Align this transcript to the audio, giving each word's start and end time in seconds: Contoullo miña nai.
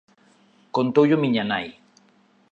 Contoullo 0.75 1.17
miña 1.23 1.43
nai. 1.51 1.67